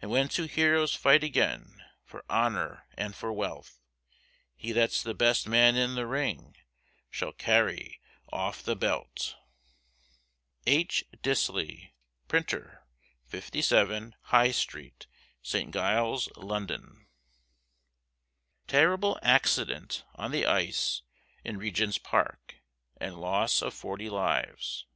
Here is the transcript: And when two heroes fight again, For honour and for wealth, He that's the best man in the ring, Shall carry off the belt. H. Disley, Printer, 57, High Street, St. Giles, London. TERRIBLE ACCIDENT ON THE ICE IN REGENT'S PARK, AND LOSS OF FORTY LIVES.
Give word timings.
And 0.00 0.10
when 0.10 0.28
two 0.28 0.46
heroes 0.46 0.96
fight 0.96 1.22
again, 1.22 1.84
For 2.04 2.24
honour 2.28 2.88
and 2.98 3.14
for 3.14 3.32
wealth, 3.32 3.80
He 4.56 4.72
that's 4.72 5.04
the 5.04 5.14
best 5.14 5.46
man 5.46 5.76
in 5.76 5.94
the 5.94 6.04
ring, 6.04 6.56
Shall 7.10 7.30
carry 7.30 8.00
off 8.32 8.60
the 8.64 8.74
belt. 8.74 9.36
H. 10.66 11.04
Disley, 11.22 11.92
Printer, 12.26 12.82
57, 13.26 14.16
High 14.20 14.50
Street, 14.50 15.06
St. 15.42 15.72
Giles, 15.72 16.28
London. 16.36 17.06
TERRIBLE 18.66 19.16
ACCIDENT 19.22 20.02
ON 20.16 20.32
THE 20.32 20.44
ICE 20.44 21.02
IN 21.44 21.56
REGENT'S 21.58 21.98
PARK, 21.98 22.56
AND 22.96 23.14
LOSS 23.14 23.62
OF 23.62 23.72
FORTY 23.72 24.10
LIVES. 24.10 24.86